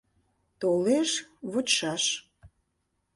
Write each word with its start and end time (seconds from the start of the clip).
Толеш, 0.61 1.09
вочшаш. 1.51 2.03